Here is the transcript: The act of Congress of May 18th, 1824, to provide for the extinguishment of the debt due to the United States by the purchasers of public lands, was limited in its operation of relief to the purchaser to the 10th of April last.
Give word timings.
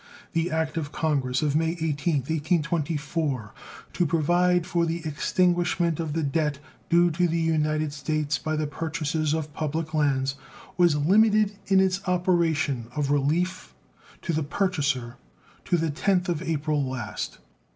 The 0.33 0.49
act 0.49 0.77
of 0.77 0.91
Congress 0.91 1.43
of 1.43 1.55
May 1.55 1.75
18th, 1.75 2.27
1824, 2.31 3.53
to 3.93 4.05
provide 4.07 4.65
for 4.65 4.83
the 4.87 5.05
extinguishment 5.05 5.99
of 5.99 6.13
the 6.13 6.23
debt 6.23 6.57
due 6.89 7.11
to 7.11 7.27
the 7.27 7.37
United 7.39 7.93
States 7.93 8.39
by 8.39 8.55
the 8.55 8.65
purchasers 8.65 9.35
of 9.35 9.53
public 9.53 9.93
lands, 9.93 10.37
was 10.75 10.95
limited 10.95 11.55
in 11.67 11.79
its 11.79 12.01
operation 12.07 12.87
of 12.95 13.11
relief 13.11 13.75
to 14.23 14.33
the 14.33 14.41
purchaser 14.41 15.17
to 15.65 15.77
the 15.77 15.91
10th 15.91 16.29
of 16.29 16.41
April 16.41 16.83
last. 16.83 17.37